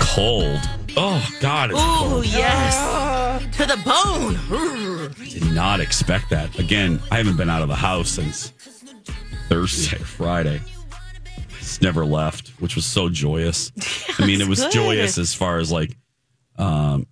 [0.00, 0.60] Cold.
[0.96, 2.26] Oh, God, it's Oh, cold.
[2.26, 3.56] yes.
[3.56, 5.18] To the bone.
[5.28, 6.58] Did not expect that.
[6.58, 8.52] Again, I haven't been out of the house since
[9.48, 10.60] Thursday, Friday.
[11.64, 13.72] It's never left, which was so joyous.
[14.18, 14.72] I mean, it was good.
[14.72, 15.96] joyous as far as like
[16.58, 17.06] um,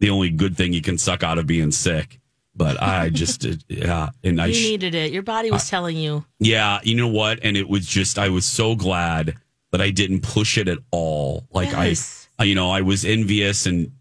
[0.00, 2.18] the only good thing you can suck out of being sick.
[2.56, 5.12] But I just, did, yeah, and I, You needed it.
[5.12, 6.24] Your body was telling you.
[6.38, 7.40] yeah, you know what?
[7.42, 9.36] And it was just, I was so glad
[9.72, 11.44] that I didn't push it at all.
[11.50, 12.28] Like Yes.
[12.38, 13.92] I, I, you know, I was envious, and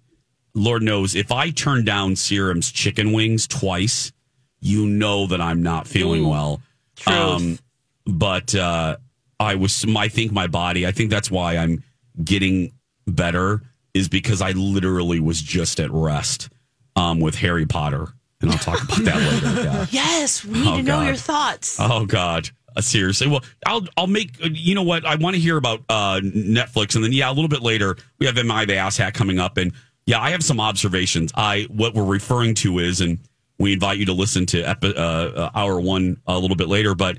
[0.54, 4.12] Lord knows if I turn down Serum's chicken wings twice,
[4.60, 6.62] you know that I'm not feeling Ooh, well.
[7.08, 7.58] Um,
[8.06, 8.98] but uh,
[9.40, 11.84] I was, I think my body, I think that's why I'm
[12.24, 12.74] getting
[13.08, 13.62] better,
[13.94, 16.50] is because I literally was just at rest
[16.96, 18.08] um, with Harry Potter.
[18.42, 19.64] And I'll talk about that later.
[19.64, 19.86] Yeah.
[19.90, 21.06] Yes, we need Oh, to know God.
[21.08, 21.78] your thoughts.
[21.80, 22.50] Oh God.
[22.76, 23.28] Uh, seriously.
[23.28, 26.96] Well, I'll I'll make uh, you know what I want to hear about uh, Netflix,
[26.96, 29.38] and then yeah, a little bit later we have "Am I the Ass Hat" coming
[29.40, 29.72] up, and
[30.08, 31.32] yeah, I have some observations.
[31.36, 33.20] I what we're referring to is, and
[33.60, 36.96] we invite you to listen to epi- uh, uh, hour one a little bit later,
[36.96, 37.18] but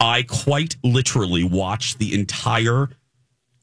[0.00, 2.88] I quite literally watched the entire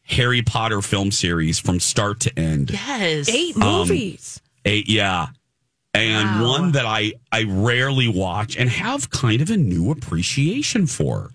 [0.04, 2.72] Harry Potter film series from start to end.
[2.72, 3.28] Yes.
[3.30, 4.42] Eight Um, movies.
[4.66, 5.28] Eight, yeah.
[5.94, 6.50] And Wow.
[6.52, 11.32] one that I I rarely watch and have kind of a new appreciation for.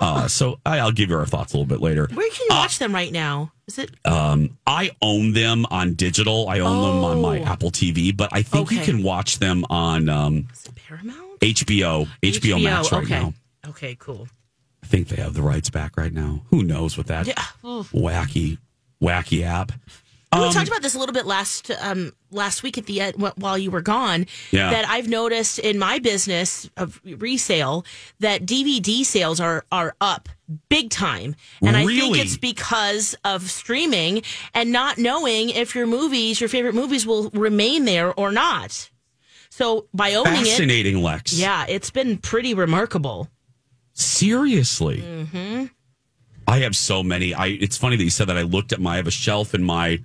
[0.00, 2.08] Uh, so I, I'll give you our thoughts a little bit later.
[2.12, 3.52] Where can you watch them right now?
[3.68, 3.90] Is it?
[4.04, 6.48] Um, I own them on digital.
[6.48, 7.44] I own them on my Oh.
[7.44, 11.38] Apple TV, but I think you can watch them on um, Is it Paramount?
[11.40, 13.20] HBO, HBO, Max right okay.
[13.20, 13.34] now.
[13.68, 14.26] Okay, cool.
[14.92, 16.42] I think they have the rights back right now.
[16.50, 17.42] Who knows with that Yeah.
[17.64, 18.58] Wacky,
[19.02, 19.72] wacky app?
[20.34, 23.14] we Um, talked about this a little bit last um, last week at the end
[23.36, 24.26] while you were gone.
[24.50, 24.70] Yeah.
[24.70, 27.86] That I've noticed in my business of resale
[28.20, 30.28] that DVD sales are are up
[30.68, 36.38] big time, and I think it's because of streaming and not knowing if your movies,
[36.38, 38.90] your favorite movies, will remain there or not.
[39.48, 41.32] So by owning it, Fascinating, Lex.
[41.32, 43.28] yeah, it's been pretty remarkable.
[44.02, 44.98] Seriously.
[45.02, 45.64] Mm-hmm.
[46.46, 47.34] I have so many.
[47.34, 48.36] I it's funny that you said that.
[48.36, 50.02] I looked at my I have a shelf in my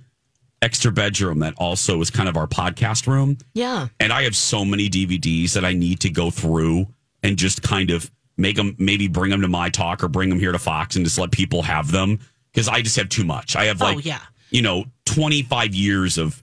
[0.62, 3.38] extra bedroom that also is kind of our podcast room.
[3.54, 3.88] Yeah.
[4.00, 6.86] And I have so many DVDs that I need to go through
[7.22, 10.38] and just kind of make them maybe bring them to my talk or bring them
[10.40, 12.18] here to Fox and just let people have them
[12.52, 13.54] because I just have too much.
[13.56, 14.20] I have like Oh, like yeah.
[14.50, 16.42] you know 25 years of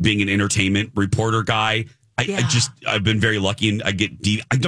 [0.00, 1.86] being an entertainment reporter guy.
[2.18, 4.62] I, I just I've been very lucky and I get D- I, I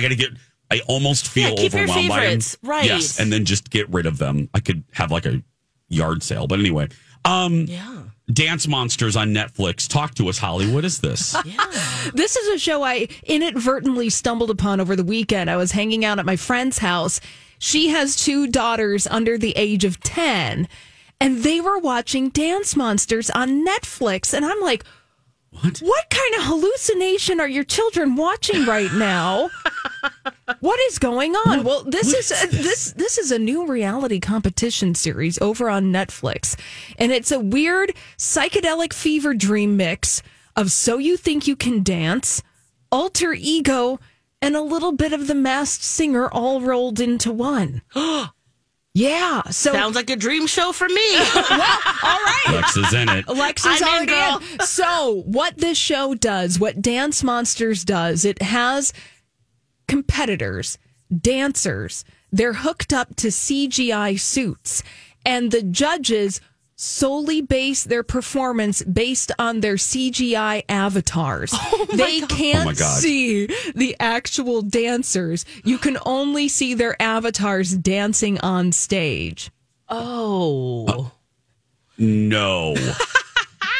[0.00, 0.30] got to get
[0.70, 2.40] I almost feel Yeah, keep your overwhelmed by them.
[2.62, 2.84] right.
[2.86, 4.48] Yes, and then just get rid of them.
[4.54, 5.42] I could have like a
[5.88, 6.88] yard sale, but anyway.
[7.24, 8.02] Um Yeah.
[8.32, 9.86] Dance Monsters on Netflix.
[9.86, 10.70] Talk to us, Holly.
[10.72, 11.36] What is this?
[12.14, 15.48] This is a show I inadvertently stumbled upon over the weekend.
[15.50, 17.18] I was hanging out at my friend's house.
[17.58, 20.68] She has two daughters under the age of 10,
[21.20, 24.34] and they were watching Dance Monsters on Netflix.
[24.34, 24.84] And I'm like,
[25.50, 25.78] What?
[25.78, 29.48] What kind of hallucination are your children watching right now?
[30.60, 31.64] what is going on?
[31.64, 36.56] well, this is a, this this is a new reality competition series over on Netflix,
[36.98, 40.22] and it's a weird psychedelic fever dream mix
[40.56, 42.42] of "So You Think You Can Dance,"
[42.92, 43.98] alter ego,
[44.42, 47.80] and a little bit of the Masked Singer all rolled into one.
[48.94, 51.14] yeah, so Sounds like a dream show for me.
[51.34, 51.70] well,
[52.02, 52.44] all right.
[52.50, 53.24] Lex is in it.
[53.26, 54.60] Alexa's I'm in, already in.
[54.60, 58.92] So, what this show does, what Dance Monsters does, it has
[59.88, 60.78] competitors,
[61.16, 62.04] dancers.
[62.32, 64.82] They're hooked up to CGI suits,
[65.24, 66.40] and the judges
[66.76, 71.54] solely base their performance based on their CGI avatars.
[71.76, 72.98] Oh they can't Oh my God.
[73.00, 75.44] see the actual dancers.
[75.64, 79.50] You can only see their avatars dancing on stage.
[79.88, 81.12] oh.
[81.96, 82.74] No.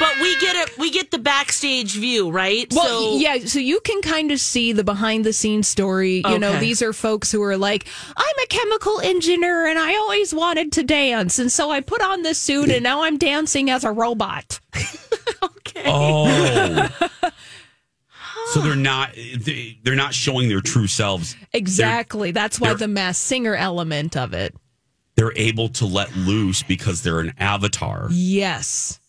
[0.01, 0.76] But we get it.
[0.78, 2.66] We get the backstage view, right?
[2.74, 6.22] Well, so, yeah, so you can kind of see the behind the scenes story.
[6.26, 7.86] You know, these are folks who are like,
[8.16, 11.38] I'm a chemical engineer and I always wanted to dance.
[11.38, 14.61] And so I put on this suit and now I'm dancing as a robot.
[15.42, 15.49] Oh.
[15.57, 15.84] Okay.
[15.86, 17.11] Oh.
[18.53, 21.34] so they're not they- they're not showing their true selves.
[21.53, 22.30] Exactly.
[22.30, 24.55] That's why the Masked Singer element of it.
[25.16, 28.09] They're able to let loose because they're an avatar.
[28.11, 29.01] Yes.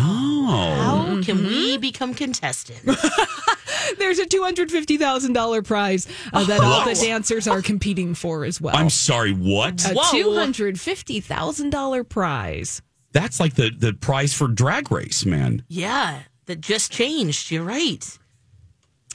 [0.00, 0.74] Oh.
[0.76, 2.84] How can we become contestants?
[3.98, 8.76] There's a $250,000 prize uh, that all the dancers are competing for as well.
[8.76, 9.84] I'm sorry, what?
[9.90, 10.02] a Whoa.
[10.12, 12.82] $250,000 prize.
[13.12, 15.64] That's like the, the prize for drag race, man.
[15.68, 17.50] yeah, that just changed.
[17.50, 18.17] You're right.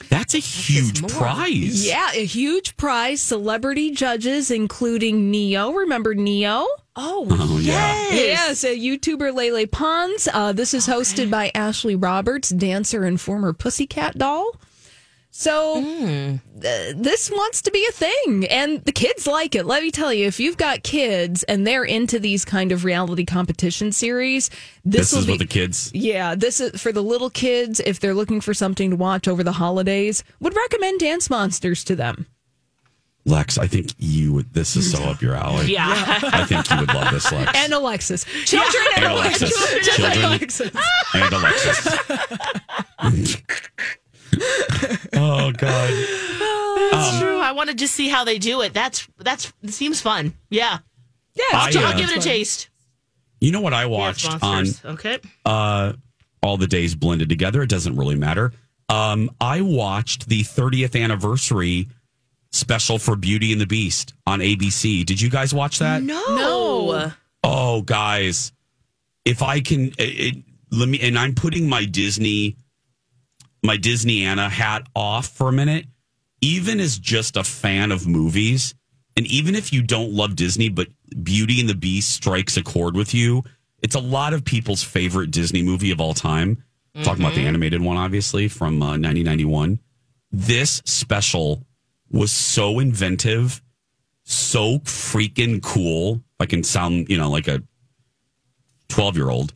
[0.08, 1.10] That's a huge more.
[1.10, 1.86] prize.
[1.86, 3.20] Yeah, a huge prize.
[3.20, 5.72] Celebrity judges, including Ne-Yo.
[5.72, 6.66] Remember Ne-Yo?
[6.96, 8.10] Oh, Oh, yeah.
[8.10, 8.12] yes.
[8.12, 10.28] Yes, a YouTuber Lele Pons.
[10.32, 14.56] Uh, this is hosted by Ashley Roberts, dancer and former Pussycat doll.
[15.36, 16.36] So Hmm.
[16.62, 19.66] th- this wants to be a thing, and the kids like it.
[19.66, 23.24] Let me tell you, if you've got kids and they're into these kind of reality
[23.24, 24.48] competition series,
[24.84, 25.90] this, This, will is be what the kids.
[25.92, 26.36] yeah.
[26.36, 29.50] This is for the little kids if they're looking for something to watch over the
[29.52, 30.22] holidays.
[30.38, 32.26] Would recommend Dance Monsters to them.
[33.26, 34.52] Lex, I think you would.
[34.54, 35.72] This is so up your alley.
[35.72, 35.94] Yeah.
[36.32, 37.50] I think you would love this, Lex.
[37.56, 39.96] And Alexis, children and, And Alexis, Alexis.
[39.96, 40.70] Children and Children.
[40.70, 40.70] Alexis.
[41.14, 41.32] and
[43.32, 43.60] Alexis.
[45.34, 45.90] oh God.
[46.92, 47.38] That's true.
[47.38, 48.72] I want to just see how they do it.
[48.72, 50.34] That's that's it seems fun.
[50.50, 50.78] Yeah.
[51.34, 52.68] Yeah, I, it's uh, I'll give it a taste.
[53.40, 53.90] You know what I Dance
[54.24, 55.18] watched on okay.
[55.44, 55.94] uh,
[56.42, 57.62] all the days blended together?
[57.62, 58.52] It doesn't really matter.
[58.88, 61.88] Um, I watched the 30th anniversary
[62.52, 65.04] special for Beauty and the Beast on ABC.
[65.04, 66.02] Did you guys watch that?
[66.02, 66.22] No.
[66.28, 67.12] No.
[67.42, 68.52] Oh, guys,
[69.24, 71.00] if I can, it, it, let me.
[71.00, 72.56] And I'm putting my Disney,
[73.64, 75.86] my Disney Anna hat off for a minute.
[76.40, 78.74] Even as just a fan of movies,
[79.16, 80.88] and even if you don't love Disney, but
[81.22, 83.42] Beauty and the Beast strikes a chord with you,
[83.82, 86.62] it's a lot of people's favorite Disney movie of all time.
[87.02, 89.80] Talking about the animated one, obviously from uh, 1991.
[90.30, 91.66] This special
[92.08, 93.60] was so inventive
[94.24, 96.22] so freaking cool.
[96.40, 97.62] I can sound, you know, like a
[98.88, 99.54] 12 year old.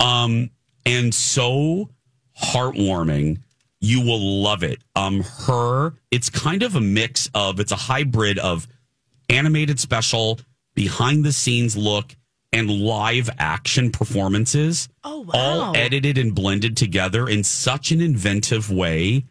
[0.00, 0.50] Um,
[0.84, 1.90] and so
[2.40, 3.42] heartwarming.
[3.86, 4.82] You will love it.
[4.96, 8.66] Um, her, it's kind of a mix of, it's a hybrid of
[9.28, 10.40] animated special,
[10.74, 12.16] behind the scenes look,
[12.52, 14.88] and live action performances.
[15.04, 15.32] Oh, wow.
[15.34, 19.24] All edited and blended together in such an inventive way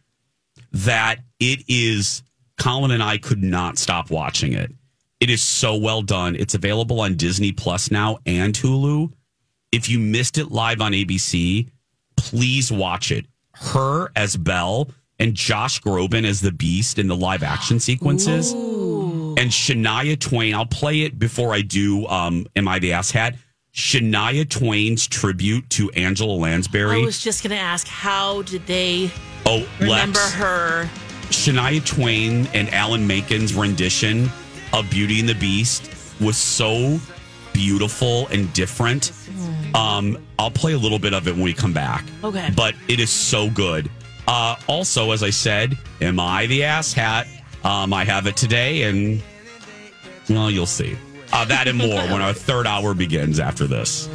[0.71, 2.23] that it is
[2.57, 4.71] Colin and I could not stop watching it.
[5.19, 6.37] It is so well done.
[6.37, 9.11] It's available on Disney Plus now and Hulu.
[9.73, 11.69] If you missed it live on ABC,
[12.15, 13.25] please watch it.
[13.61, 14.11] H.E.R.
[14.15, 14.89] as Belle
[15.19, 18.51] and Josh Groban as the Beast in the live action sequences.
[18.53, 23.35] And Shania Twain, I'll play it before I do um, Am I the Ass Hat?
[23.73, 27.01] Shania Twain's tribute to Angela Lansbury.
[27.01, 29.11] I was just gonna ask, how did they
[29.45, 30.33] oh, remember Lex.
[30.33, 30.89] her?
[31.29, 34.29] Shania Twain and Alan Menken's rendition
[34.71, 35.91] of Beauty and the Beast
[36.21, 36.99] was so
[37.51, 39.11] beautiful and different.
[39.75, 42.05] Um, I'll play a little bit of it when we come back.
[42.23, 42.49] Okay.
[42.55, 43.89] But it is so good.
[44.27, 47.27] Uh, also, as I said, am I the ass hat?
[47.63, 49.21] Um, I have it today, and
[50.29, 50.97] well, you'll see.
[51.33, 54.07] Uh, that and more when our third hour begins after this.